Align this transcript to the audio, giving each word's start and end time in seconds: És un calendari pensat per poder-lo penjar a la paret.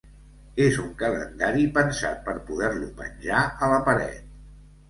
És 0.63 0.79
un 0.83 0.87
calendari 1.01 1.67
pensat 1.77 2.25
per 2.31 2.35
poder-lo 2.49 2.89
penjar 3.03 3.43
a 3.45 3.71
la 3.75 3.81
paret. 3.91 4.29